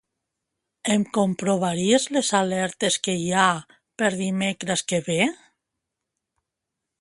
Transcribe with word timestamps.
Em 0.93 1.03
comprovaries 1.17 2.07
les 2.17 2.31
alertes 2.39 2.97
que 3.09 3.15
hi 3.25 3.29
ha 3.43 3.45
per 4.03 4.11
dimecres 4.23 4.85
que 4.93 5.03
ve? 5.11 5.21